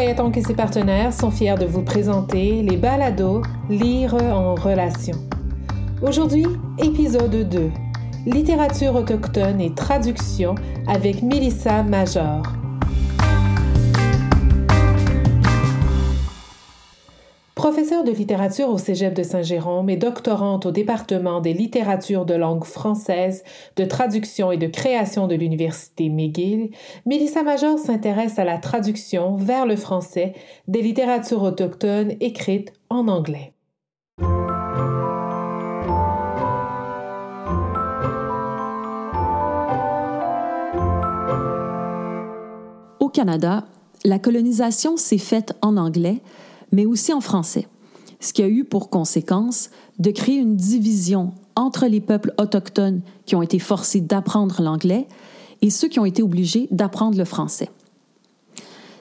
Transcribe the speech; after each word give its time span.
Voyaton 0.00 0.32
et 0.32 0.40
ses 0.42 0.54
partenaires 0.54 1.12
sont 1.12 1.30
fiers 1.30 1.56
de 1.56 1.66
vous 1.66 1.82
présenter 1.82 2.62
les 2.62 2.78
balados 2.78 3.42
Lire 3.68 4.14
en 4.14 4.54
relation. 4.54 5.14
Aujourd'hui, 6.00 6.46
épisode 6.78 7.46
2 7.46 7.70
Littérature 8.24 8.94
autochtone 8.94 9.60
et 9.60 9.74
traduction 9.74 10.54
avec 10.88 11.22
Mélissa 11.22 11.82
Major. 11.82 12.59
Professeure 17.72 18.02
de 18.02 18.10
littérature 18.10 18.68
au 18.68 18.78
Cégep 18.78 19.14
de 19.14 19.22
Saint-Jérôme 19.22 19.88
et 19.90 19.96
doctorante 19.96 20.66
au 20.66 20.72
département 20.72 21.40
des 21.40 21.52
littératures 21.52 22.26
de 22.26 22.34
langue 22.34 22.64
française, 22.64 23.44
de 23.76 23.84
traduction 23.84 24.50
et 24.50 24.56
de 24.56 24.66
création 24.66 25.28
de 25.28 25.36
l'Université 25.36 26.08
McGill, 26.08 26.70
Mélissa 27.06 27.44
Major 27.44 27.78
s'intéresse 27.78 28.40
à 28.40 28.44
la 28.44 28.58
traduction 28.58 29.36
vers 29.36 29.66
le 29.66 29.76
français 29.76 30.32
des 30.66 30.82
littératures 30.82 31.44
autochtones 31.44 32.14
écrites 32.18 32.72
en 32.88 33.06
anglais. 33.06 33.52
Au 42.98 43.08
Canada, 43.08 43.64
la 44.04 44.18
colonisation 44.18 44.96
s'est 44.96 45.18
faite 45.18 45.56
en 45.62 45.76
anglais, 45.76 46.20
mais 46.72 46.86
aussi 46.86 47.12
en 47.12 47.20
français, 47.20 47.68
ce 48.20 48.32
qui 48.32 48.42
a 48.42 48.48
eu 48.48 48.64
pour 48.64 48.90
conséquence 48.90 49.70
de 49.98 50.10
créer 50.10 50.36
une 50.36 50.56
division 50.56 51.32
entre 51.56 51.86
les 51.86 52.00
peuples 52.00 52.34
autochtones 52.38 53.02
qui 53.26 53.36
ont 53.36 53.42
été 53.42 53.58
forcés 53.58 54.00
d'apprendre 54.00 54.62
l'anglais 54.62 55.06
et 55.62 55.70
ceux 55.70 55.88
qui 55.88 55.98
ont 55.98 56.04
été 56.04 56.22
obligés 56.22 56.68
d'apprendre 56.70 57.18
le 57.18 57.24
français. 57.24 57.70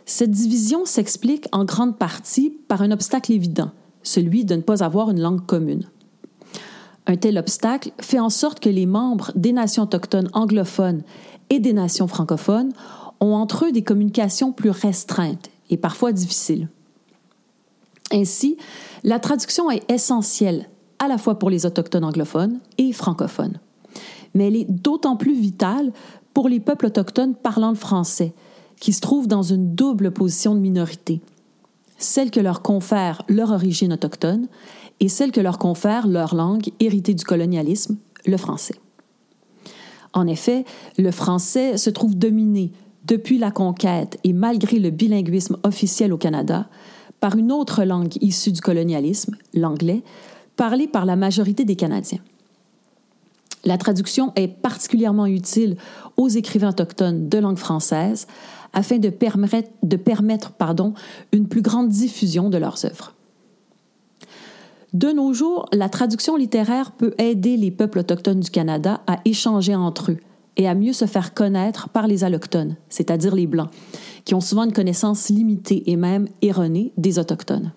Cette 0.06 0.32
division 0.32 0.86
s'explique 0.86 1.48
en 1.52 1.66
grande 1.66 1.98
partie 1.98 2.52
par 2.68 2.82
un 2.82 2.92
obstacle 2.92 3.32
évident, 3.32 3.72
celui 4.02 4.44
de 4.44 4.56
ne 4.56 4.62
pas 4.62 4.84
avoir 4.84 5.12
une 5.12 5.22
langue 5.22 5.46
commune. 5.46 5.86
Un 7.06 7.16
tel 7.16 7.38
obstacle 7.38 7.92
fait 8.02 8.20
en 8.20 8.30
sorte 8.30 8.60
que 8.60 8.70
les 8.70 8.86
membres 8.86 9.32
des 9.36 9.54
nations 9.54 9.84
autochtones 9.84 10.30
anglophones 10.34 11.04
et 11.50 11.60
des 11.60 11.74
nations 11.74 12.08
francophones 12.08 12.72
ont 13.20 13.34
entre 13.34 13.66
eux 13.66 13.72
des 13.72 13.84
communications 13.84 14.52
plus 14.52 14.70
restreintes 14.70 15.50
et 15.70 15.78
parfois 15.78 16.12
difficiles. 16.12 16.70
Ainsi, 18.12 18.58
la 19.04 19.20
traduction 19.20 19.70
est 19.70 19.90
essentielle 19.90 20.70
à 21.00 21.08
la 21.08 21.18
fois 21.18 21.40
pour 21.40 21.50
les 21.50 21.66
autochtones 21.66 22.04
anglophones 22.04 22.60
et 22.78 22.92
francophones. 22.92 23.60
Mais 24.34 24.48
elle 24.48 24.56
est 24.56 24.70
d'autant 24.70 25.16
plus 25.16 25.34
vitale 25.34 25.92
pour 26.34 26.50
les 26.50 26.60
peuples 26.60 26.88
autochtones 26.88 27.36
parlant 27.36 27.70
le 27.70 27.76
français, 27.76 28.34
qui 28.80 28.94
se 28.94 29.02
trouvent 29.02 29.28
dans 29.28 29.44
une 29.44 29.76
double 29.76 30.12
position 30.12 30.56
de 30.56 30.60
minorité, 30.60 31.22
celle 31.98 32.32
que 32.32 32.40
leur 32.40 32.62
confère 32.62 33.24
leur 33.28 33.52
origine 33.52 33.94
autochtone 33.94 34.48
et 35.00 35.10
celle 35.10 35.32
que 35.32 35.42
leur 35.42 35.58
confère 35.58 36.08
leur 36.08 36.36
langue 36.36 36.70
héritée 36.80 37.14
du 37.14 37.24
colonialisme, 37.24 37.98
le 38.26 38.38
français. 38.38 38.76
En 40.14 40.28
effet, 40.28 40.66
le 40.98 41.12
français 41.12 41.78
se 41.78 41.90
trouve 41.90 42.16
dominé 42.16 42.72
depuis 43.06 43.38
la 43.38 43.52
conquête 43.52 44.20
et 44.24 44.34
malgré 44.34 44.80
le 44.80 44.90
bilinguisme 44.90 45.58
officiel 45.64 46.12
au 46.14 46.18
Canada 46.18 46.68
par 47.20 47.36
une 47.36 47.52
autre 47.52 47.84
langue 47.84 48.16
issue 48.22 48.52
du 48.52 48.62
colonialisme, 48.62 49.36
l'anglais, 49.54 50.04
parlée 50.56 50.88
par 50.88 51.06
la 51.06 51.16
majorité 51.16 51.66
des 51.66 51.76
Canadiens. 51.76 52.20
La 53.66 53.78
traduction 53.78 54.32
est 54.36 54.48
particulièrement 54.48 55.26
utile 55.26 55.76
aux 56.18 56.30
écrivains 56.30 56.70
autochtones 56.70 57.28
de 57.28 57.38
langue 57.38 57.58
française 57.58 58.28
afin 58.74 58.98
de 58.98 59.10
permettre, 59.10 60.52
une 61.32 61.48
plus 61.48 61.62
grande 61.62 61.90
diffusion 61.90 62.50
de 62.50 62.58
leurs 62.58 62.86
œuvres. 62.86 63.14
De 64.94 65.12
nos 65.12 65.34
jours, 65.34 65.66
la 65.72 65.90
traduction 65.90 66.36
littéraire 66.36 66.92
peut 66.92 67.14
aider 67.18 67.58
les 67.58 67.72
peuples 67.72 68.00
autochtones 68.00 68.40
du 68.40 68.50
Canada 68.50 69.02
à 69.08 69.20
échanger 69.26 69.76
entre 69.76 70.12
eux 70.12 70.18
et 70.60 70.68
à 70.68 70.76
mieux 70.76 70.92
se 70.92 71.06
faire 71.06 71.34
connaître 71.34 71.88
par 71.88 72.06
les 72.06 72.26
allochtones, 72.26 72.76
c'est-à-dire 72.90 73.34
les 73.34 73.48
Blancs, 73.48 73.70
qui 74.26 74.36
ont 74.36 74.42
souvent 74.42 74.66
une 74.66 74.74
connaissance 74.74 75.30
limitée 75.30 75.90
et 75.90 75.96
même 75.96 76.28
erronée 76.42 76.92
des 76.98 77.18
Autochtones. 77.18 77.72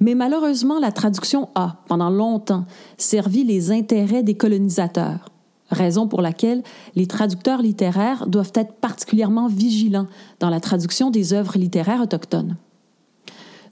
Mais 0.00 0.16
malheureusement, 0.16 0.80
la 0.80 0.90
traduction 0.90 1.50
a, 1.54 1.76
pendant 1.86 2.10
longtemps, 2.10 2.66
servi 2.96 3.44
les 3.44 3.70
intérêts 3.70 4.24
des 4.24 4.36
colonisateurs, 4.36 5.30
raison 5.70 6.08
pour 6.08 6.20
laquelle 6.20 6.64
les 6.96 7.06
traducteurs 7.06 7.62
littéraires 7.62 8.26
doivent 8.26 8.52
être 8.54 8.74
particulièrement 8.74 9.46
vigilants 9.46 10.08
dans 10.40 10.50
la 10.50 10.58
traduction 10.58 11.10
des 11.10 11.32
œuvres 11.32 11.58
littéraires 11.58 12.02
autochtones. 12.02 12.56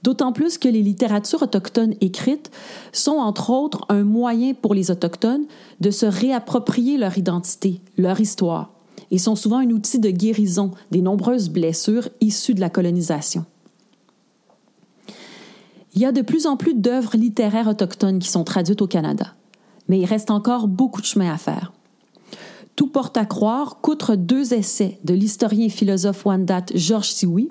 D'autant 0.06 0.32
plus 0.32 0.56
que 0.56 0.68
les 0.68 0.82
littératures 0.82 1.42
autochtones 1.42 1.96
écrites 2.00 2.52
sont, 2.92 3.16
entre 3.16 3.50
autres, 3.50 3.84
un 3.88 4.04
moyen 4.04 4.54
pour 4.54 4.72
les 4.72 4.92
Autochtones 4.92 5.46
de 5.80 5.90
se 5.90 6.06
réapproprier 6.06 6.96
leur 6.96 7.18
identité, 7.18 7.80
leur 7.98 8.20
histoire, 8.20 8.70
et 9.10 9.18
sont 9.18 9.34
souvent 9.34 9.58
un 9.58 9.70
outil 9.70 9.98
de 9.98 10.10
guérison 10.10 10.70
des 10.92 11.02
nombreuses 11.02 11.48
blessures 11.48 12.08
issues 12.20 12.54
de 12.54 12.60
la 12.60 12.70
colonisation. 12.70 13.46
Il 15.96 16.02
y 16.02 16.04
a 16.04 16.12
de 16.12 16.22
plus 16.22 16.46
en 16.46 16.56
plus 16.56 16.74
d'œuvres 16.74 17.16
littéraires 17.16 17.66
autochtones 17.66 18.20
qui 18.20 18.28
sont 18.28 18.44
traduites 18.44 18.82
au 18.82 18.86
Canada, 18.86 19.34
mais 19.88 19.98
il 19.98 20.04
reste 20.04 20.30
encore 20.30 20.68
beaucoup 20.68 21.00
de 21.00 21.06
chemin 21.06 21.34
à 21.34 21.36
faire. 21.36 21.72
Tout 22.76 22.86
porte 22.86 23.16
à 23.16 23.24
croire 23.24 23.80
qu'outre 23.80 24.14
deux 24.14 24.54
essais 24.54 25.00
de 25.02 25.14
l'historien 25.14 25.66
et 25.66 25.68
philosophe 25.68 26.24
Wendat 26.24 26.66
Georges 26.76 27.10
Sioui, 27.10 27.48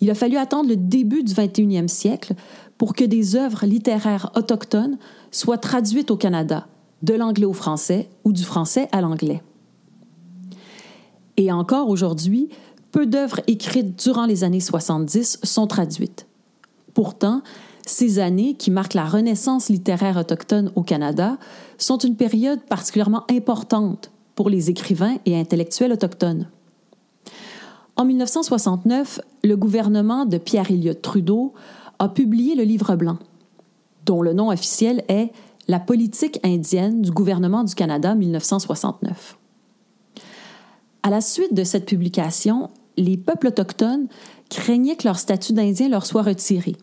il 0.00 0.10
a 0.10 0.14
fallu 0.14 0.36
attendre 0.36 0.68
le 0.68 0.76
début 0.76 1.22
du 1.22 1.32
21e 1.32 1.88
siècle 1.88 2.34
pour 2.78 2.94
que 2.94 3.04
des 3.04 3.36
œuvres 3.36 3.66
littéraires 3.66 4.30
autochtones 4.34 4.98
soient 5.30 5.58
traduites 5.58 6.10
au 6.10 6.16
Canada, 6.16 6.66
de 7.02 7.14
l'anglais 7.14 7.44
au 7.44 7.52
français 7.52 8.08
ou 8.24 8.32
du 8.32 8.44
français 8.44 8.88
à 8.92 9.00
l'anglais. 9.00 9.42
Et 11.36 11.52
encore 11.52 11.88
aujourd'hui, 11.88 12.48
peu 12.92 13.06
d'œuvres 13.06 13.40
écrites 13.46 13.96
durant 14.02 14.26
les 14.26 14.44
années 14.44 14.60
70 14.60 15.40
sont 15.42 15.66
traduites. 15.66 16.26
Pourtant, 16.94 17.42
ces 17.86 18.18
années, 18.18 18.54
qui 18.54 18.70
marquent 18.70 18.94
la 18.94 19.06
renaissance 19.06 19.68
littéraire 19.68 20.16
autochtone 20.16 20.72
au 20.74 20.82
Canada, 20.82 21.38
sont 21.78 21.98
une 21.98 22.16
période 22.16 22.60
particulièrement 22.62 23.24
importante 23.30 24.10
pour 24.34 24.48
les 24.48 24.70
écrivains 24.70 25.16
et 25.26 25.38
intellectuels 25.38 25.92
autochtones. 25.92 26.48
En 28.00 28.06
1969, 28.06 29.20
le 29.44 29.58
gouvernement 29.58 30.24
de 30.24 30.38
Pierre 30.38 30.70
Elliott 30.70 31.02
Trudeau 31.02 31.52
a 31.98 32.08
publié 32.08 32.54
le 32.54 32.62
Livre 32.62 32.96
blanc, 32.96 33.18
dont 34.06 34.22
le 34.22 34.32
nom 34.32 34.48
officiel 34.48 35.04
est 35.08 35.32
La 35.68 35.80
politique 35.80 36.40
indienne 36.42 37.02
du 37.02 37.10
gouvernement 37.10 37.62
du 37.62 37.74
Canada 37.74 38.14
1969. 38.14 39.36
À 41.02 41.10
la 41.10 41.20
suite 41.20 41.52
de 41.52 41.62
cette 41.62 41.84
publication, 41.84 42.70
les 42.96 43.18
peuples 43.18 43.48
autochtones 43.48 44.08
craignaient 44.48 44.96
que 44.96 45.06
leur 45.06 45.18
statut 45.18 45.52
d'Indien 45.52 45.90
leur 45.90 46.06
soit 46.06 46.22
retiré, 46.22 46.76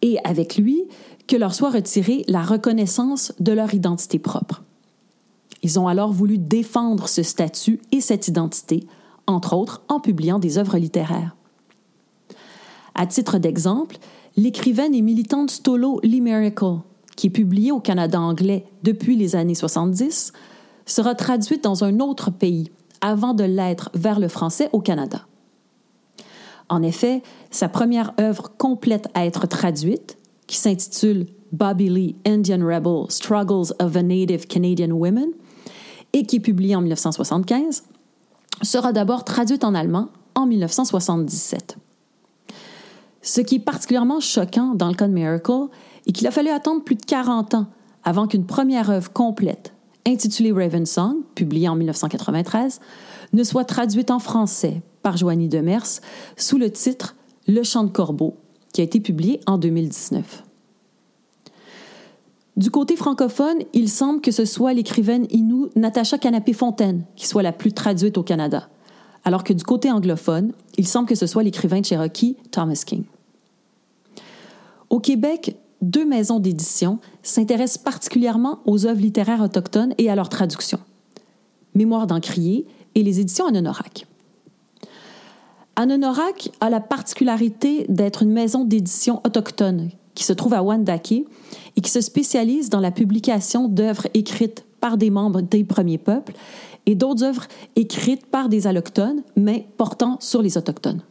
et 0.00 0.18
avec 0.24 0.56
lui, 0.56 0.82
que 1.28 1.36
leur 1.36 1.54
soit 1.54 1.70
retirée 1.70 2.24
la 2.26 2.42
reconnaissance 2.42 3.32
de 3.38 3.52
leur 3.52 3.74
identité 3.74 4.18
propre. 4.18 4.64
Ils 5.62 5.78
ont 5.78 5.86
alors 5.86 6.10
voulu 6.10 6.36
défendre 6.36 7.06
ce 7.06 7.22
statut 7.22 7.80
et 7.92 8.00
cette 8.00 8.26
identité, 8.26 8.88
entre 9.26 9.54
autres 9.54 9.82
en 9.88 10.00
publiant 10.00 10.38
des 10.38 10.58
œuvres 10.58 10.78
littéraires. 10.78 11.36
À 12.94 13.06
titre 13.06 13.38
d'exemple, 13.38 13.96
l'écrivaine 14.36 14.94
et 14.94 15.02
militante 15.02 15.50
Stolo 15.50 16.00
Lee 16.02 16.20
qui 17.16 17.26
est 17.26 17.30
publiée 17.30 17.72
au 17.72 17.80
Canada 17.80 18.20
anglais 18.20 18.64
depuis 18.82 19.16
les 19.16 19.36
années 19.36 19.54
70, 19.54 20.32
sera 20.86 21.14
traduite 21.14 21.62
dans 21.62 21.84
un 21.84 22.00
autre 22.00 22.30
pays, 22.30 22.70
avant 23.00 23.34
de 23.34 23.44
l'être 23.44 23.90
vers 23.94 24.20
le 24.20 24.28
français 24.28 24.68
au 24.72 24.80
Canada. 24.80 25.26
En 26.68 26.82
effet, 26.82 27.22
sa 27.50 27.68
première 27.68 28.12
œuvre 28.18 28.52
complète 28.56 29.08
à 29.14 29.26
être 29.26 29.46
traduite, 29.46 30.16
qui 30.46 30.56
s'intitule 30.56 31.26
Bobby 31.52 31.88
Lee, 31.88 32.16
Indian 32.26 32.64
Rebel, 32.64 33.04
Struggles 33.10 33.74
of 33.78 33.96
a 33.96 34.02
Native 34.02 34.46
Canadian 34.46 34.90
Woman, 34.90 35.28
et 36.12 36.24
qui 36.24 36.36
est 36.36 36.40
publiée 36.40 36.76
en 36.76 36.80
1975, 36.80 37.84
sera 38.60 38.92
d'abord 38.92 39.24
traduite 39.24 39.64
en 39.64 39.74
allemand 39.74 40.08
en 40.34 40.46
1977. 40.46 41.76
Ce 43.22 43.40
qui 43.40 43.56
est 43.56 43.60
particulièrement 43.60 44.20
choquant 44.20 44.74
dans 44.74 44.88
le 44.88 44.94
cas 44.94 45.06
Miracle 45.06 45.68
est 46.06 46.12
qu'il 46.12 46.26
a 46.26 46.30
fallu 46.30 46.50
attendre 46.50 46.82
plus 46.82 46.96
de 46.96 47.04
40 47.04 47.54
ans 47.54 47.66
avant 48.04 48.26
qu'une 48.26 48.46
première 48.46 48.90
œuvre 48.90 49.12
complète, 49.12 49.72
intitulée 50.06 50.52
Raven 50.52 50.86
Song, 50.86 51.18
publiée 51.34 51.68
en 51.68 51.76
1993, 51.76 52.80
ne 53.32 53.44
soit 53.44 53.64
traduite 53.64 54.10
en 54.10 54.18
français 54.18 54.82
par 55.02 55.16
Joanie 55.16 55.48
Demers 55.48 56.00
sous 56.36 56.58
le 56.58 56.70
titre 56.70 57.14
Le 57.46 57.62
chant 57.62 57.84
de 57.84 57.90
corbeau, 57.90 58.36
qui 58.72 58.80
a 58.80 58.84
été 58.84 59.00
publié 59.00 59.40
en 59.46 59.58
2019. 59.58 60.44
Du 62.56 62.70
côté 62.70 62.96
francophone, 62.96 63.60
il 63.72 63.88
semble 63.88 64.20
que 64.20 64.30
ce 64.30 64.44
soit 64.44 64.74
l'écrivaine 64.74 65.26
Inou 65.30 65.70
Natacha 65.74 66.18
Canapé-Fontaine 66.18 67.04
qui 67.16 67.26
soit 67.26 67.42
la 67.42 67.52
plus 67.52 67.72
traduite 67.72 68.18
au 68.18 68.22
Canada, 68.22 68.68
alors 69.24 69.42
que 69.42 69.54
du 69.54 69.64
côté 69.64 69.90
anglophone, 69.90 70.52
il 70.76 70.86
semble 70.86 71.08
que 71.08 71.14
ce 71.14 71.26
soit 71.26 71.42
l'écrivain 71.42 71.82
Cherokee 71.82 72.36
Thomas 72.50 72.82
King. 72.84 73.04
Au 74.90 75.00
Québec, 75.00 75.56
deux 75.80 76.04
maisons 76.04 76.40
d'édition 76.40 76.98
s'intéressent 77.22 77.82
particulièrement 77.82 78.60
aux 78.66 78.84
œuvres 78.84 79.00
littéraires 79.00 79.40
autochtones 79.40 79.94
et 79.96 80.10
à 80.10 80.14
leur 80.14 80.28
traduction. 80.28 80.78
Mémoire 81.74 82.06
d'Encrier 82.06 82.66
et 82.94 83.02
les 83.02 83.18
éditions 83.18 83.46
Anonorak. 83.46 84.06
Anonorak 85.76 86.50
a 86.60 86.68
la 86.68 86.80
particularité 86.80 87.86
d'être 87.88 88.22
une 88.22 88.32
maison 88.32 88.66
d'édition 88.66 89.22
autochtone 89.24 89.88
qui 90.14 90.24
se 90.24 90.32
trouve 90.32 90.54
à 90.54 90.62
Wandake 90.62 91.12
et 91.12 91.80
qui 91.80 91.90
se 91.90 92.00
spécialise 92.00 92.70
dans 92.70 92.80
la 92.80 92.90
publication 92.90 93.68
d'œuvres 93.68 94.06
écrites 94.14 94.64
par 94.80 94.96
des 94.96 95.10
membres 95.10 95.40
des 95.40 95.64
premiers 95.64 95.98
peuples 95.98 96.34
et 96.86 96.94
d'autres 96.94 97.22
œuvres 97.22 97.46
écrites 97.76 98.26
par 98.26 98.48
des 98.48 98.66
allochtones, 98.66 99.22
mais 99.36 99.66
portant 99.76 100.18
sur 100.20 100.42
les 100.42 100.58
autochtones. 100.58 101.02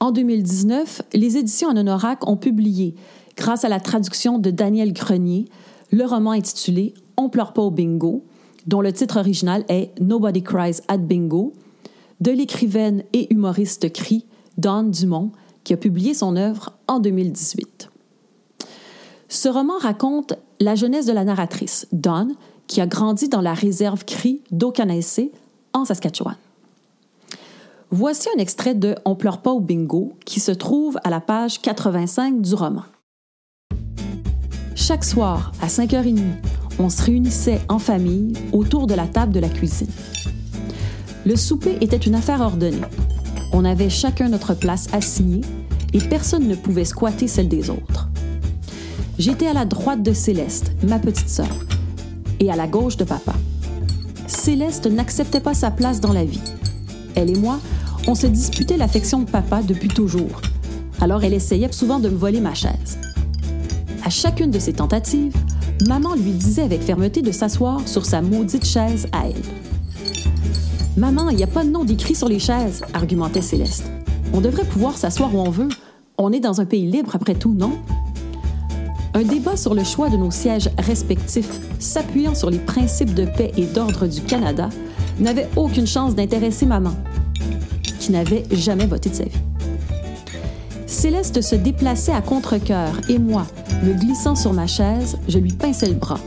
En 0.00 0.12
2019, 0.12 1.02
les 1.12 1.36
éditions 1.36 1.68
Anonorak 1.68 2.26
ont 2.26 2.36
publié, 2.36 2.94
grâce 3.36 3.64
à 3.64 3.68
la 3.68 3.80
traduction 3.80 4.38
de 4.38 4.50
Daniel 4.50 4.92
Grenier, 4.92 5.44
le 5.92 6.04
roman 6.04 6.32
intitulé 6.32 6.94
On 7.16 7.28
pleure 7.28 7.52
pas 7.52 7.62
au 7.62 7.70
bingo, 7.70 8.24
dont 8.66 8.80
le 8.80 8.92
titre 8.92 9.18
original 9.18 9.64
est 9.68 9.92
Nobody 10.00 10.42
Cries 10.42 10.80
at 10.88 10.98
Bingo, 10.98 11.52
de 12.20 12.30
l'écrivaine 12.30 13.04
et 13.12 13.32
humoriste 13.32 13.92
cri 13.92 14.26
Dawn 14.58 14.90
Dumont, 14.90 15.32
qui 15.64 15.72
a 15.72 15.76
publié 15.76 16.14
son 16.14 16.36
œuvre 16.36 16.72
en 16.88 16.98
2018. 16.98 17.90
Ce 19.28 19.48
roman 19.48 19.78
raconte 19.78 20.34
la 20.58 20.74
jeunesse 20.74 21.06
de 21.06 21.12
la 21.12 21.24
narratrice, 21.24 21.86
Dawn, 21.92 22.34
qui 22.66 22.80
a 22.80 22.86
grandi 22.86 23.28
dans 23.28 23.40
la 23.40 23.54
réserve 23.54 24.04
cri 24.04 24.42
d'Okanese, 24.50 25.30
en 25.72 25.84
Saskatchewan. 25.84 26.36
Voici 27.92 28.28
un 28.36 28.38
extrait 28.38 28.74
de 28.74 28.94
On 29.04 29.16
pleure 29.16 29.42
pas 29.42 29.50
au 29.50 29.60
bingo 29.60 30.12
qui 30.24 30.38
se 30.40 30.52
trouve 30.52 30.98
à 31.02 31.10
la 31.10 31.20
page 31.20 31.60
85 31.60 32.40
du 32.40 32.54
roman. 32.54 32.84
Chaque 34.76 35.04
soir, 35.04 35.52
à 35.60 35.66
5h30, 35.66 36.20
on 36.78 36.88
se 36.88 37.02
réunissait 37.02 37.60
en 37.68 37.78
famille 37.78 38.32
autour 38.52 38.86
de 38.86 38.94
la 38.94 39.06
table 39.06 39.32
de 39.32 39.40
la 39.40 39.48
cuisine. 39.48 39.90
Le 41.26 41.36
souper 41.36 41.76
était 41.80 41.96
une 41.96 42.14
affaire 42.14 42.40
ordonnée. 42.40 42.80
On 43.52 43.64
avait 43.64 43.90
chacun 43.90 44.28
notre 44.28 44.54
place 44.54 44.88
assignée 44.92 45.40
et 45.92 45.98
personne 45.98 46.46
ne 46.46 46.54
pouvait 46.54 46.84
squatter 46.84 47.26
celle 47.26 47.48
des 47.48 47.70
autres. 47.70 48.08
J'étais 49.18 49.46
à 49.46 49.52
la 49.52 49.64
droite 49.64 50.02
de 50.02 50.12
Céleste, 50.12 50.72
ma 50.82 50.98
petite 50.98 51.28
sœur, 51.28 51.54
et 52.38 52.50
à 52.50 52.56
la 52.56 52.66
gauche 52.66 52.96
de 52.96 53.04
papa. 53.04 53.34
Céleste 54.26 54.86
n'acceptait 54.86 55.40
pas 55.40 55.54
sa 55.54 55.70
place 55.70 56.00
dans 56.00 56.12
la 56.12 56.24
vie. 56.24 56.40
Elle 57.14 57.30
et 57.30 57.38
moi, 57.38 57.58
on 58.06 58.14
se 58.14 58.26
disputait 58.26 58.76
l'affection 58.76 59.20
de 59.20 59.30
papa 59.30 59.62
depuis 59.62 59.88
toujours. 59.88 60.40
Alors 61.00 61.24
elle 61.24 61.34
essayait 61.34 61.72
souvent 61.72 61.98
de 61.98 62.08
me 62.08 62.16
voler 62.16 62.40
ma 62.40 62.54
chaise. 62.54 62.98
À 64.04 64.10
chacune 64.10 64.50
de 64.50 64.58
ses 64.58 64.72
tentatives, 64.72 65.36
maman 65.86 66.14
lui 66.14 66.32
disait 66.32 66.62
avec 66.62 66.82
fermeté 66.82 67.20
de 67.20 67.32
s'asseoir 67.32 67.86
sur 67.86 68.06
sa 68.06 68.22
maudite 68.22 68.64
chaise 68.64 69.08
à 69.12 69.26
elle. 69.26 69.42
Maman, 71.00 71.30
il 71.30 71.36
n'y 71.38 71.42
a 71.42 71.46
pas 71.46 71.64
de 71.64 71.70
nom 71.70 71.82
d'écrit 71.82 72.14
sur 72.14 72.28
les 72.28 72.38
chaises, 72.38 72.82
argumentait 72.92 73.40
Céleste. 73.40 73.90
On 74.34 74.42
devrait 74.42 74.66
pouvoir 74.66 74.98
s'asseoir 74.98 75.34
où 75.34 75.38
on 75.38 75.48
veut. 75.48 75.70
On 76.18 76.30
est 76.30 76.40
dans 76.40 76.60
un 76.60 76.66
pays 76.66 76.84
libre 76.84 77.12
après 77.14 77.34
tout, 77.34 77.54
non? 77.54 77.72
Un 79.14 79.22
débat 79.22 79.56
sur 79.56 79.74
le 79.74 79.82
choix 79.82 80.10
de 80.10 80.18
nos 80.18 80.30
sièges 80.30 80.68
respectifs, 80.76 81.58
s'appuyant 81.78 82.34
sur 82.34 82.50
les 82.50 82.58
principes 82.58 83.14
de 83.14 83.24
paix 83.24 83.50
et 83.56 83.64
d'ordre 83.64 84.06
du 84.06 84.20
Canada, 84.20 84.68
n'avait 85.18 85.48
aucune 85.56 85.86
chance 85.86 86.14
d'intéresser 86.14 86.66
maman, 86.66 86.92
qui 87.98 88.12
n'avait 88.12 88.44
jamais 88.50 88.84
voté 88.84 89.08
de 89.08 89.14
sa 89.14 89.24
vie. 89.24 89.40
Céleste 90.86 91.40
se 91.40 91.54
déplaçait 91.54 92.12
à 92.12 92.20
contre-cœur 92.20 92.92
et 93.08 93.18
moi, 93.18 93.46
me 93.84 93.94
glissant 93.94 94.34
sur 94.34 94.52
ma 94.52 94.66
chaise, 94.66 95.16
je 95.28 95.38
lui 95.38 95.52
pinçais 95.52 95.88
le 95.88 95.94
bras, 95.94 96.20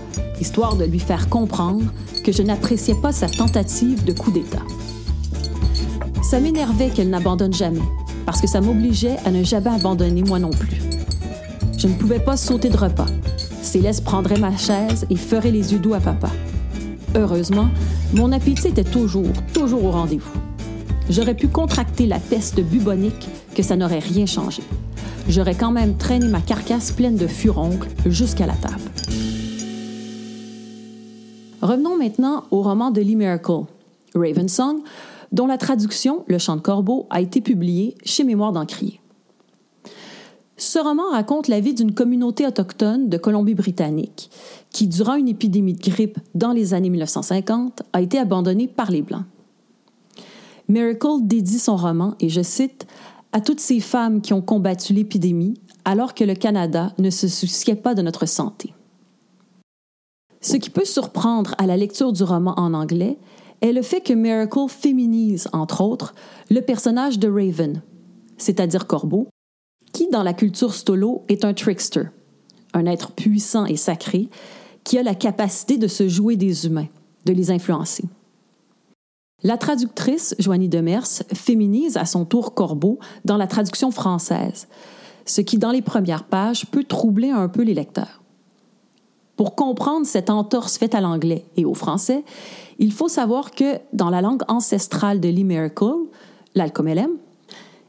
histoire 0.43 0.75
de 0.75 0.83
lui 0.83 0.99
faire 0.99 1.29
comprendre 1.29 1.85
que 2.21 2.33
je 2.33 2.43
n'appréciais 2.43 2.95
pas 2.95 3.13
sa 3.13 3.29
tentative 3.29 4.03
de 4.03 4.11
coup 4.11 4.29
d'État. 4.29 4.63
Ça 6.21 6.41
m'énervait 6.41 6.89
qu'elle 6.89 7.09
n'abandonne 7.09 7.53
jamais, 7.53 7.87
parce 8.25 8.41
que 8.41 8.47
ça 8.47 8.59
m'obligeait 8.59 9.15
à 9.23 9.31
ne 9.31 9.41
jamais 9.41 9.69
abandonner 9.69 10.21
moi 10.21 10.39
non 10.39 10.49
plus. 10.49 10.81
Je 11.77 11.87
ne 11.87 11.93
pouvais 11.93 12.19
pas 12.19 12.35
sauter 12.35 12.67
de 12.67 12.75
repas. 12.75 13.05
Céleste 13.61 14.03
prendrait 14.03 14.37
ma 14.37 14.57
chaise 14.57 15.05
et 15.09 15.15
ferait 15.15 15.51
les 15.51 15.71
yeux 15.71 15.79
doux 15.79 15.93
à 15.93 16.01
papa. 16.01 16.29
Heureusement, 17.15 17.69
mon 18.13 18.33
appétit 18.33 18.67
était 18.67 18.83
toujours, 18.83 19.31
toujours 19.53 19.85
au 19.85 19.91
rendez-vous. 19.91 20.39
J'aurais 21.09 21.35
pu 21.35 21.47
contracter 21.47 22.05
la 22.05 22.19
peste 22.19 22.59
bubonique 22.59 23.29
que 23.55 23.63
ça 23.63 23.77
n'aurait 23.77 23.99
rien 23.99 24.25
changé. 24.25 24.61
J'aurais 25.29 25.55
quand 25.55 25.71
même 25.71 25.95
traîné 25.95 26.27
ma 26.27 26.41
carcasse 26.41 26.91
pleine 26.91 27.15
de 27.15 27.27
furoncles 27.27 27.87
jusqu'à 28.07 28.45
la 28.45 28.55
table. 28.55 28.92
Revenons 31.63 31.95
maintenant 31.95 32.43
au 32.51 32.61
roman 32.61 32.91
de 32.91 32.99
Lee 32.99 33.15
Miracle, 33.15 33.61
Raven 34.15 34.49
Song, 34.49 34.81
dont 35.31 35.47
la 35.47 35.57
traduction, 35.57 36.25
Le 36.27 36.37
chant 36.37 36.57
de 36.57 36.61
corbeau, 36.61 37.07
a 37.09 37.21
été 37.21 37.39
publiée 37.39 37.95
chez 38.03 38.25
Mémoire 38.25 38.51
d'Encrier. 38.51 38.99
Ce 40.57 40.77
roman 40.77 41.09
raconte 41.11 41.47
la 41.47 41.61
vie 41.61 41.73
d'une 41.73 41.93
communauté 41.93 42.45
autochtone 42.45 43.07
de 43.07 43.15
Colombie-Britannique 43.15 44.29
qui, 44.71 44.89
durant 44.89 45.15
une 45.15 45.29
épidémie 45.29 45.71
de 45.71 45.81
grippe 45.81 46.19
dans 46.35 46.51
les 46.51 46.73
années 46.73 46.89
1950, 46.89 47.83
a 47.93 48.01
été 48.01 48.19
abandonnée 48.19 48.67
par 48.67 48.91
les 48.91 49.01
Blancs. 49.01 49.23
Miracle 50.67 51.21
dédie 51.21 51.59
son 51.59 51.77
roman, 51.77 52.15
et 52.19 52.27
je 52.27 52.41
cite, 52.41 52.87
à 53.31 53.39
toutes 53.39 53.61
ces 53.61 53.79
femmes 53.79 54.19
qui 54.19 54.33
ont 54.33 54.41
combattu 54.41 54.91
l'épidémie 54.91 55.53
alors 55.85 56.13
que 56.13 56.25
le 56.25 56.35
Canada 56.35 56.91
ne 56.97 57.09
se 57.09 57.29
souciait 57.29 57.75
pas 57.77 57.95
de 57.95 58.01
notre 58.01 58.25
santé. 58.25 58.73
Ce 60.43 60.57
qui 60.57 60.69
peut 60.69 60.83
surprendre 60.83 61.55
à 61.57 61.65
la 61.65 61.77
lecture 61.77 62.11
du 62.11 62.21
roman 62.23 62.53
en 62.57 62.73
anglais 62.73 63.17
est 63.61 63.71
le 63.71 63.81
fait 63.81 64.01
que 64.01 64.11
Miracle 64.11 64.67
féminise, 64.67 65.47
entre 65.53 65.79
autres, 65.79 66.13
le 66.51 66.59
personnage 66.59 67.17
de 67.17 67.29
Raven, 67.29 67.81
c'est-à-dire 68.37 68.85
Corbeau, 68.85 69.29
qui, 69.93 70.09
dans 70.09 70.21
la 70.21 70.33
culture 70.33 70.73
stolo, 70.73 71.23
est 71.29 71.45
un 71.45 71.53
trickster, 71.53 72.03
un 72.73 72.85
être 72.85 73.13
puissant 73.13 73.65
et 73.65 73.77
sacré 73.77 74.27
qui 74.83 74.97
a 74.97 75.03
la 75.03 75.15
capacité 75.15 75.77
de 75.77 75.87
se 75.87 76.09
jouer 76.09 76.35
des 76.35 76.65
humains, 76.65 76.89
de 77.23 77.31
les 77.31 77.49
influencer. 77.49 78.03
La 79.43 79.57
traductrice, 79.57 80.35
Joanie 80.39 80.67
Demers, 80.67 81.07
féminise 81.33 81.95
à 81.95 82.05
son 82.05 82.25
tour 82.25 82.53
Corbeau 82.53 82.99
dans 83.23 83.37
la 83.37 83.47
traduction 83.47 83.91
française, 83.91 84.67
ce 85.25 85.39
qui, 85.39 85.57
dans 85.57 85.71
les 85.71 85.81
premières 85.81 86.25
pages, 86.25 86.65
peut 86.65 86.83
troubler 86.83 87.29
un 87.29 87.47
peu 87.47 87.61
les 87.61 87.73
lecteurs. 87.73 88.22
Pour 89.35 89.55
comprendre 89.55 90.05
cette 90.05 90.29
entorse 90.29 90.77
faite 90.77 90.93
à 90.93 91.01
l'anglais 91.01 91.45
et 91.57 91.65
au 91.65 91.73
français, 91.73 92.23
il 92.77 92.91
faut 92.91 93.07
savoir 93.07 93.51
que 93.51 93.79
dans 93.91 94.09
la 94.09 94.21
langue 94.21 94.43
ancestrale 94.47 95.19
de 95.19 95.29
Lee 95.29 95.43
Miracle, 95.43 96.07
l'alcomelem, 96.53 97.11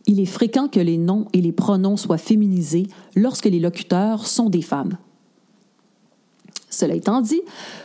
il 0.07 0.21
est 0.21 0.27
fréquent 0.27 0.69
que 0.69 0.81
les 0.81 0.99
noms 0.99 1.27
et 1.33 1.41
les 1.41 1.53
pronoms 1.53 1.97
soient 1.97 2.19
féminisés 2.19 2.87
lorsque 3.15 3.47
les 3.47 3.61
locuteurs 3.61 4.27
sont 4.27 4.49
des 4.51 4.63
femmes. 4.63 4.97
Cela 6.71 6.95
étant 6.95 7.21
dit, 7.21 7.43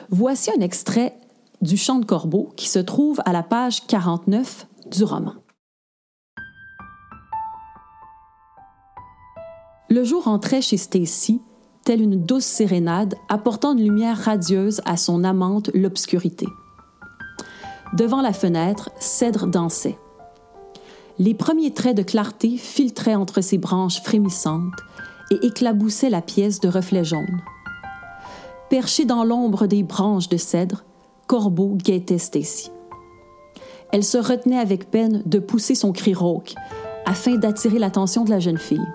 voici 0.10 0.52
un 0.52 0.62
extrait 0.62 1.16
du 1.62 1.78
chant 1.78 2.00
de 2.00 2.06
corbeau 2.06 2.50
qui 2.56 2.68
se 2.68 2.80
trouve 2.80 3.22
à 3.26 3.34
la 3.34 3.44
page 3.44 3.86
49 3.88 4.68
du 4.90 5.04
roman. 5.04 5.34
Le 9.90 10.04
jour 10.04 10.28
entrait 10.28 10.62
chez 10.62 10.78
Stacy, 10.78 11.42
une 11.98 12.24
douce 12.24 12.46
sérénade 12.46 13.16
apportant 13.30 13.74
une 13.74 13.84
lumière 13.84 14.18
radieuse 14.18 14.82
à 14.86 14.98
son 14.98 15.24
amante 15.24 15.72
l'obscurité. 15.74 16.46
Devant 17.94 18.22
la 18.22 18.34
fenêtre, 18.34 18.92
Cèdre 19.00 19.48
dansait. 19.48 19.98
Les 21.18 21.34
premiers 21.34 21.74
traits 21.74 21.98
de 21.98 22.04
clarté 22.04 22.58
filtraient 22.58 23.16
entre 23.16 23.42
ses 23.42 23.58
branches 23.58 24.02
frémissantes 24.02 24.74
et 25.32 25.46
éclaboussaient 25.46 26.10
la 26.10 26.22
pièce 26.22 26.60
de 26.60 26.70
reflets 26.70 27.04
jaunes. 27.04 27.42
Perché 28.70 29.06
dans 29.06 29.24
l'ombre 29.24 29.66
des 29.66 29.84
branches 29.84 30.30
de 30.30 30.38
cèdre, 30.38 30.84
Corbeau 31.28 31.76
guettait 31.76 32.20
Stacy. 32.20 32.72
Elle 33.92 34.04
se 34.04 34.18
retenait 34.18 34.60
avec 34.60 34.92
peine 34.92 35.24
de 35.26 35.40
pousser 35.40 35.76
son 35.76 35.92
cri 35.92 36.14
rauque 36.14 36.54
afin 37.06 37.36
d'attirer 37.36 37.80
l'attention 37.80 38.24
de 38.24 38.30
la 38.30 38.40
jeune 38.40 38.60
fille. 38.60 38.86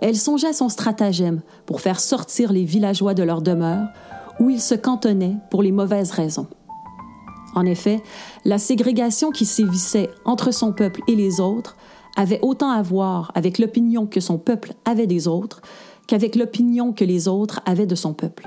Elle 0.00 0.16
songeait 0.16 0.48
à 0.48 0.52
son 0.52 0.68
stratagème 0.68 1.40
pour 1.64 1.80
faire 1.80 2.00
sortir 2.00 2.52
les 2.52 2.64
villageois 2.64 3.14
de 3.14 3.22
leur 3.22 3.42
demeure 3.42 3.88
où 4.40 4.50
ils 4.50 4.60
se 4.60 4.74
cantonnaient 4.74 5.36
pour 5.50 5.62
les 5.62 5.72
mauvaises 5.72 6.10
raisons. 6.10 6.46
En 7.54 7.64
effet, 7.64 8.02
la 8.44 8.58
ségrégation 8.58 9.30
qui 9.30 9.46
sévissait 9.46 10.10
entre 10.26 10.52
son 10.52 10.72
peuple 10.72 11.00
et 11.08 11.16
les 11.16 11.40
autres 11.40 11.76
avait 12.16 12.40
autant 12.42 12.70
à 12.70 12.82
voir 12.82 13.32
avec 13.34 13.58
l'opinion 13.58 14.06
que 14.06 14.20
son 14.20 14.38
peuple 14.38 14.74
avait 14.84 15.06
des 15.06 15.26
autres 15.26 15.62
qu'avec 16.06 16.36
l'opinion 16.36 16.92
que 16.92 17.04
les 17.04 17.28
autres 17.28 17.60
avaient 17.64 17.86
de 17.86 17.94
son 17.94 18.12
peuple. 18.12 18.46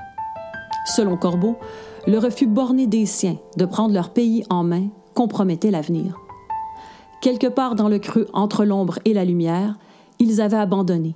Selon 0.86 1.16
Corbeau, 1.16 1.56
le 2.06 2.18
refus 2.18 2.46
borné 2.46 2.86
des 2.86 3.06
siens 3.06 3.36
de 3.56 3.64
prendre 3.64 3.94
leur 3.94 4.10
pays 4.10 4.44
en 4.48 4.64
main 4.64 4.88
compromettait 5.14 5.70
l'avenir. 5.70 6.16
Quelque 7.20 7.48
part 7.48 7.74
dans 7.74 7.88
le 7.88 7.98
creux 7.98 8.28
entre 8.32 8.64
l'ombre 8.64 8.98
et 9.04 9.12
la 9.12 9.24
lumière, 9.24 9.78
ils 10.18 10.40
avaient 10.40 10.56
abandonné, 10.56 11.14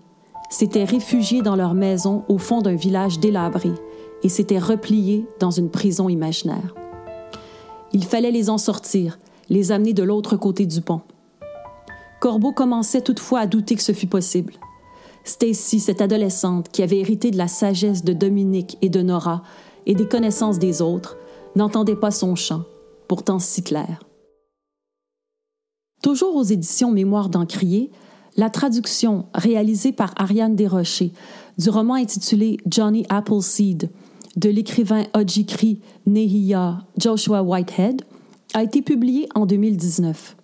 s'étaient 0.50 0.84
réfugiés 0.84 1.42
dans 1.42 1.56
leur 1.56 1.74
maison 1.74 2.24
au 2.28 2.38
fond 2.38 2.60
d'un 2.60 2.74
village 2.74 3.18
délabré 3.18 3.72
et 4.22 4.28
s'étaient 4.28 4.58
repliés 4.58 5.26
dans 5.40 5.50
une 5.50 5.70
prison 5.70 6.08
imaginaire. 6.08 6.74
Il 7.92 8.04
fallait 8.04 8.30
les 8.30 8.50
en 8.50 8.58
sortir, 8.58 9.18
les 9.48 9.72
amener 9.72 9.92
de 9.92 10.02
l'autre 10.02 10.36
côté 10.36 10.66
du 10.66 10.80
pont. 10.80 11.02
Corbeau 12.20 12.52
commençait 12.52 13.02
toutefois 13.02 13.40
à 13.40 13.46
douter 13.46 13.74
que 13.74 13.82
ce 13.82 13.92
fût 13.92 14.06
possible. 14.06 14.54
Stacy, 15.24 15.80
cette 15.80 16.00
adolescente 16.00 16.68
qui 16.70 16.82
avait 16.82 16.98
hérité 16.98 17.30
de 17.30 17.38
la 17.38 17.48
sagesse 17.48 18.04
de 18.04 18.12
Dominique 18.12 18.78
et 18.82 18.88
de 18.88 19.02
Nora 19.02 19.42
et 19.86 19.94
des 19.94 20.08
connaissances 20.08 20.58
des 20.58 20.82
autres, 20.82 21.16
n'entendait 21.56 21.96
pas 21.96 22.10
son 22.10 22.34
chant, 22.34 22.64
pourtant 23.08 23.38
si 23.38 23.62
clair. 23.62 24.02
Toujours 26.02 26.36
aux 26.36 26.42
éditions 26.42 26.90
Mémoire 26.90 27.28
d'Encrier, 27.28 27.90
la 28.36 28.50
traduction 28.50 29.26
réalisée 29.34 29.92
par 29.92 30.12
Ariane 30.16 30.56
Desrochers 30.56 31.12
du 31.58 31.70
roman 31.70 31.94
intitulé 31.94 32.58
Johnny 32.66 33.06
Appleseed 33.08 33.90
de 34.36 34.48
l'écrivain 34.48 35.04
Ojikri 35.14 35.80
Nehia 36.06 36.84
Joshua 36.98 37.42
Whitehead 37.42 38.02
a 38.54 38.62
été 38.62 38.82
publiée 38.82 39.28
en 39.34 39.46
2019. 39.46 40.36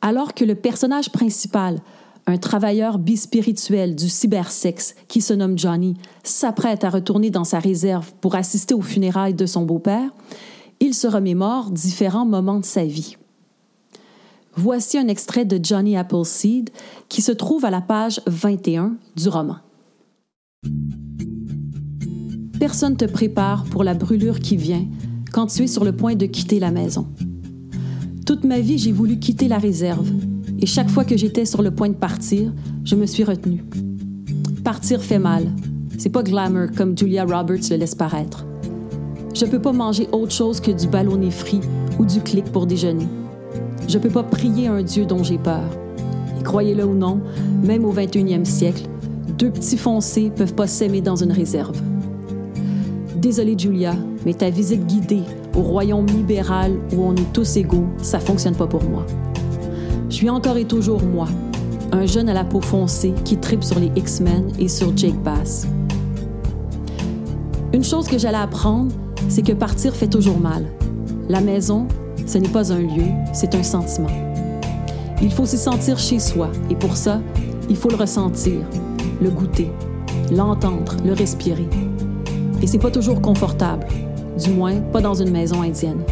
Alors 0.00 0.34
que 0.34 0.44
le 0.44 0.54
personnage 0.54 1.10
principal, 1.10 1.80
un 2.26 2.36
travailleur 2.36 2.98
bispirituel 2.98 3.96
du 3.96 4.08
cybersexe 4.08 4.94
qui 5.08 5.20
se 5.20 5.34
nomme 5.34 5.58
Johnny, 5.58 5.94
s'apprête 6.22 6.84
à 6.84 6.90
retourner 6.90 7.30
dans 7.30 7.44
sa 7.44 7.58
réserve 7.58 8.12
pour 8.20 8.36
assister 8.36 8.74
aux 8.74 8.82
funérailles 8.82 9.34
de 9.34 9.46
son 9.46 9.62
beau-père, 9.62 10.10
il 10.78 10.94
se 10.94 11.06
remémore 11.06 11.70
différents 11.70 12.26
moments 12.26 12.60
de 12.60 12.64
sa 12.64 12.84
vie. 12.84 13.16
Voici 14.54 14.98
un 14.98 15.08
extrait 15.08 15.46
de 15.46 15.58
Johnny 15.62 15.96
Appleseed 15.96 16.70
qui 17.08 17.22
se 17.22 17.32
trouve 17.32 17.64
à 17.64 17.70
la 17.70 17.80
page 17.80 18.20
21 18.26 18.96
du 19.16 19.28
roman. 19.28 19.56
Personne 22.60 22.96
te 22.96 23.06
prépare 23.06 23.64
pour 23.64 23.82
la 23.82 23.94
brûlure 23.94 24.40
qui 24.40 24.56
vient 24.56 24.84
quand 25.32 25.46
tu 25.46 25.62
es 25.62 25.66
sur 25.66 25.84
le 25.84 25.92
point 25.92 26.14
de 26.14 26.26
quitter 26.26 26.60
la 26.60 26.70
maison. 26.70 27.08
Toute 28.26 28.44
ma 28.44 28.60
vie, 28.60 28.76
j'ai 28.76 28.92
voulu 28.92 29.18
quitter 29.18 29.48
la 29.48 29.58
réserve, 29.58 30.08
et 30.60 30.66
chaque 30.66 30.90
fois 30.90 31.04
que 31.04 31.16
j'étais 31.16 31.46
sur 31.46 31.62
le 31.62 31.70
point 31.70 31.88
de 31.88 31.94
partir, 31.94 32.52
je 32.84 32.94
me 32.94 33.06
suis 33.06 33.24
retenue. 33.24 33.64
Partir 34.62 35.02
fait 35.02 35.18
mal. 35.18 35.50
C'est 35.98 36.10
pas 36.10 36.22
glamour 36.22 36.68
comme 36.76 36.96
Julia 36.96 37.24
Roberts 37.24 37.70
le 37.70 37.76
laisse 37.76 37.94
paraître. 37.94 38.44
Je 39.34 39.46
peux 39.46 39.60
pas 39.60 39.72
manger 39.72 40.08
autre 40.12 40.32
chose 40.32 40.60
que 40.60 40.70
du 40.70 40.86
ballonné 40.86 41.30
frit 41.30 41.60
ou 41.98 42.04
du 42.04 42.20
clic 42.20 42.44
pour 42.44 42.66
déjeuner. 42.66 43.08
Je 43.88 43.98
peux 43.98 44.08
pas 44.08 44.22
prier 44.22 44.68
un 44.68 44.82
Dieu 44.82 45.04
dont 45.04 45.22
j'ai 45.22 45.38
peur. 45.38 45.64
Et 46.40 46.42
croyez-le 46.42 46.84
ou 46.84 46.94
non, 46.94 47.20
même 47.62 47.84
au 47.84 47.92
21e 47.92 48.44
siècle, 48.44 48.84
deux 49.38 49.50
petits 49.50 49.76
foncés 49.76 50.30
peuvent 50.34 50.54
pas 50.54 50.66
s'aimer 50.66 51.00
dans 51.00 51.16
une 51.16 51.32
réserve. 51.32 51.80
Désolée 53.16 53.56
Julia, 53.58 53.94
mais 54.24 54.34
ta 54.34 54.50
visite 54.50 54.86
guidée 54.86 55.22
au 55.56 55.60
royaume 55.60 56.06
libéral 56.06 56.72
où 56.94 57.02
on 57.02 57.14
est 57.14 57.32
tous 57.32 57.56
égaux, 57.56 57.86
ça 57.98 58.18
fonctionne 58.18 58.56
pas 58.56 58.66
pour 58.66 58.82
moi. 58.84 59.06
Je 60.08 60.14
suis 60.14 60.30
encore 60.30 60.56
et 60.56 60.64
toujours 60.64 61.02
moi, 61.02 61.28
un 61.92 62.06
jeune 62.06 62.28
à 62.28 62.34
la 62.34 62.44
peau 62.44 62.60
foncée 62.60 63.12
qui 63.24 63.36
tripe 63.36 63.64
sur 63.64 63.78
les 63.78 63.90
X-Men 63.96 64.48
et 64.58 64.68
sur 64.68 64.96
Jake 64.96 65.20
Bass. 65.22 65.66
Une 67.72 67.84
chose 67.84 68.08
que 68.08 68.18
j'allais 68.18 68.38
apprendre, 68.38 68.92
c'est 69.28 69.42
que 69.42 69.52
partir 69.52 69.94
fait 69.94 70.08
toujours 70.08 70.38
mal. 70.38 70.66
La 71.28 71.40
maison, 71.40 71.86
ce 72.26 72.38
n'est 72.38 72.48
pas 72.48 72.72
un 72.72 72.80
lieu, 72.80 73.06
c'est 73.32 73.54
un 73.54 73.62
sentiment. 73.62 74.08
Il 75.20 75.32
faut 75.32 75.46
s'y 75.46 75.58
sentir 75.58 75.98
chez 75.98 76.18
soi, 76.18 76.50
et 76.70 76.74
pour 76.74 76.96
ça, 76.96 77.20
il 77.68 77.76
faut 77.76 77.90
le 77.90 77.96
ressentir, 77.96 78.60
le 79.20 79.30
goûter, 79.30 79.70
l'entendre, 80.30 80.96
le 81.04 81.12
respirer. 81.12 81.68
Et 82.60 82.66
c'est 82.66 82.78
pas 82.78 82.90
toujours 82.90 83.20
confortable, 83.20 83.86
du 84.42 84.50
moins 84.50 84.80
pas 84.92 85.00
dans 85.00 85.14
une 85.14 85.30
maison 85.30 85.62
indienne. 85.62 86.02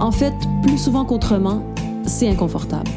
En 0.00 0.12
fait, 0.12 0.34
plus 0.62 0.78
souvent 0.78 1.04
qu'autrement, 1.04 1.62
c'est 2.06 2.28
inconfortable. 2.28 2.90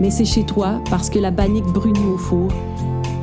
Mais 0.00 0.10
c'est 0.10 0.24
chez 0.24 0.44
toi 0.44 0.80
parce 0.90 1.10
que 1.10 1.18
la 1.18 1.30
bannique 1.30 1.64
brunit 1.64 2.06
au 2.06 2.16
four 2.16 2.48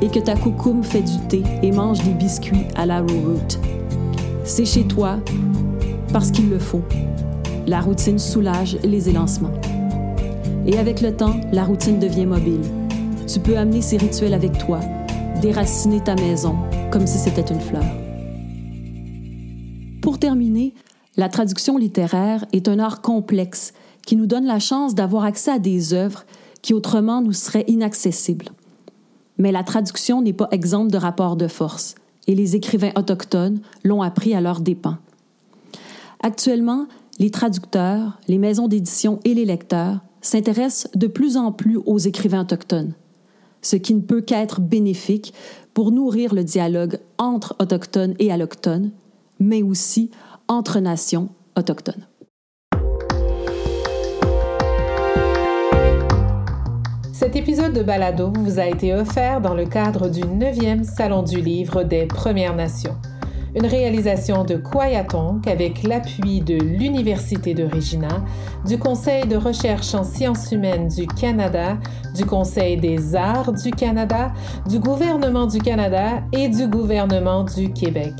et 0.02 0.08
que 0.08 0.20
ta 0.20 0.36
coucoume 0.36 0.84
fait 0.84 1.02
du 1.02 1.18
thé 1.28 1.44
et 1.64 1.72
mange 1.72 2.04
des 2.04 2.14
biscuits 2.14 2.66
à 2.76 2.86
la 2.86 3.02
root. 3.02 3.60
C'est 4.44 4.66
chez 4.66 4.84
toi 4.84 5.18
parce 6.14 6.32
qu'il 6.32 6.50
le 6.50 6.60
faut. 6.60 6.84
La 7.68 7.82
routine 7.82 8.18
soulage 8.18 8.78
les 8.86 9.10
élancements. 9.10 9.52
Et 10.66 10.78
avec 10.78 11.02
le 11.02 11.14
temps, 11.14 11.36
la 11.52 11.66
routine 11.66 12.00
devient 12.00 12.26
mobile. 12.26 12.62
Tu 13.28 13.42
peux 13.42 13.58
amener 13.58 13.82
ces 13.82 13.98
rituels 13.98 14.34
avec 14.34 14.58
toi, 14.58 14.80
déraciner 15.42 16.02
ta 16.02 16.16
maison 16.16 16.56
comme 16.92 17.06
si 17.06 17.18
c'était 17.18 17.54
une 17.54 17.60
fleur. 17.60 17.84
Pour 20.02 20.18
terminer, 20.18 20.76
la 21.18 21.28
traduction 21.28 21.78
littéraire 21.78 22.46
est 22.54 22.70
un 22.70 22.80
art 22.80 23.02
complexe 23.02 23.74
qui 24.06 24.16
nous 24.16 24.28
donne 24.28 24.46
la 24.46 24.60
chance 24.60 24.96
d'avoir 24.96 25.26
accès 25.26 25.52
à 25.52 25.60
des 25.60 25.94
œuvres 25.94 26.24
qui 26.62 26.74
autrement 26.74 27.22
nous 27.22 27.34
seraient 27.34 27.66
inaccessibles. 27.68 28.48
Mais 29.38 29.52
la 29.52 29.64
traduction 29.64 30.22
n'est 30.22 30.32
pas 30.32 30.48
exempte 30.52 30.94
de 30.94 30.98
rapports 30.98 31.36
de 31.36 31.50
force, 31.50 31.96
et 32.28 32.34
les 32.34 32.56
écrivains 32.56 32.94
autochtones 32.96 33.60
l'ont 33.84 34.02
appris 34.02 34.34
à 34.34 34.40
leurs 34.40 34.62
dépens. 34.62 35.00
Actuellement, 36.24 36.88
les 37.20 37.32
traducteurs, 37.32 38.20
les 38.28 38.38
maisons 38.38 38.68
d'édition 38.68 39.20
et 39.26 39.34
les 39.34 39.46
lecteurs 39.46 40.00
s'intéressent 40.22 40.92
de 40.96 41.08
plus 41.08 41.38
en 41.38 41.52
plus 41.52 41.78
aux 41.86 41.98
écrivains 41.98 42.42
autochtones, 42.42 42.94
ce 43.62 43.76
qui 43.76 43.94
ne 43.94 44.02
peut 44.02 44.22
qu'être 44.22 44.62
bénéfique 44.62 45.34
pour 45.74 45.92
nourrir 45.92 46.34
le 46.34 46.44
dialogue 46.44 47.00
entre 47.18 47.56
autochtones 47.60 48.14
et 48.20 48.32
allochtones, 48.32 48.92
mais 49.40 49.64
aussi 49.64 50.12
entre 50.48 50.80
nations 50.80 51.30
autochtones. 51.56 52.06
Cet 57.14 57.36
épisode 57.36 57.74
de 57.74 57.82
Balado 57.82 58.32
vous 58.32 58.60
a 58.60 58.68
été 58.68 58.94
offert 58.94 59.42
dans 59.42 59.56
le 59.56 59.66
cadre 59.66 60.08
du 60.08 60.22
9e 60.22 60.84
Salon 60.84 61.24
du 61.24 61.42
Livre 61.42 61.84
des 61.84 62.06
Premières 62.06 62.56
Nations 62.56 62.96
une 63.58 63.66
réalisation 63.66 64.44
de 64.44 64.56
Kwayatonk 64.56 65.48
avec 65.48 65.82
l'appui 65.82 66.42
de 66.42 66.56
l'Université 66.56 67.56
de 67.56 67.64
Regina, 67.64 68.24
du 68.68 68.78
Conseil 68.78 69.26
de 69.26 69.36
recherche 69.36 69.96
en 69.96 70.04
sciences 70.04 70.52
humaines 70.52 70.90
du 70.90 71.08
Canada, 71.08 71.78
du 72.16 72.24
Conseil 72.24 72.78
des 72.78 73.16
arts 73.16 73.52
du 73.52 73.72
Canada, 73.72 74.32
du 74.70 74.80
gouvernement 74.80 75.48
du 75.48 75.58
Canada 75.58 76.22
et 76.34 76.50
du 76.50 76.68
gouvernement 76.68 77.44
du 77.44 77.74
Québec. 77.74 78.14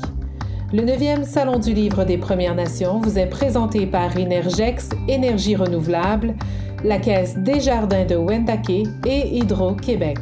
Le 0.72 0.82
9e 0.82 1.22
Salon 1.22 1.60
du 1.60 1.72
Livre 1.72 2.04
des 2.04 2.18
Premières 2.18 2.56
Nations 2.56 3.00
vous 3.00 3.16
est 3.16 3.28
présenté 3.28 3.86
par 3.86 4.18
Inergex 4.18 4.90
Énergie 5.06 5.54
Renouvelable, 5.54 6.34
la 6.82 6.98
Caisse 6.98 7.38
des 7.38 7.60
Jardins 7.60 8.04
de 8.04 8.16
Wendake 8.16 8.88
et 9.06 9.38
Hydro-Québec. 9.38 10.18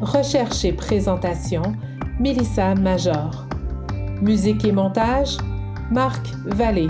Recherche 0.00 0.64
et 0.64 0.72
présentation, 0.72 1.62
Mélissa 2.18 2.74
Major. 2.74 3.45
Musique 4.22 4.64
et 4.64 4.72
montage, 4.72 5.36
Marc 5.90 6.26
Vallée. 6.46 6.86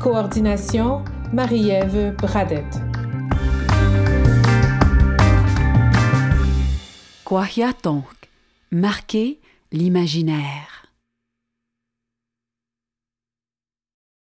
Coordination, 0.00 1.02
Marie-Ève 1.32 2.14
Bradette. 2.16 2.80
Kwahiatonk, 7.24 8.04
marquer 8.70 9.40
l'imaginaire. 9.72 10.75